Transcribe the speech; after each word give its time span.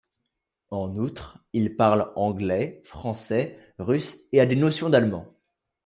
En 0.71 0.95
outre, 0.97 1.45
il 1.53 1.75
parle 1.75 2.11
anglais, 2.15 2.81
français, 2.85 3.59
russe 3.77 4.17
et 4.31 4.39
a 4.41 4.47
des 4.47 4.55
notions 4.55 4.89
d'allemand. 4.89 5.27